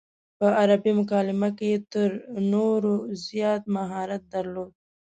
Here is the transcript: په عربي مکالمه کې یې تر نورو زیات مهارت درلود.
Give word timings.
په 0.37 0.45
عربي 0.59 0.91
مکالمه 0.99 1.49
کې 1.57 1.67
یې 1.73 1.79
تر 1.93 2.09
نورو 2.53 2.95
زیات 3.25 3.63
مهارت 3.75 4.21
درلود. 4.33 4.71